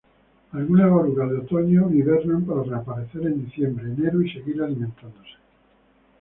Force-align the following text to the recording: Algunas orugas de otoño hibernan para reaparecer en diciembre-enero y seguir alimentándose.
Algunas 0.53 0.91
orugas 0.91 1.29
de 1.29 1.37
otoño 1.37 1.87
hibernan 1.93 2.43
para 2.45 2.63
reaparecer 2.63 3.21
en 3.21 3.45
diciembre-enero 3.45 4.23
y 4.23 4.33
seguir 4.33 4.59
alimentándose. 4.59 5.35